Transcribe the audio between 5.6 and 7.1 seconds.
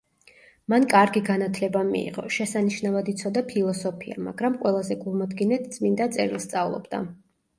წმინდა წერილს სწავლობდა.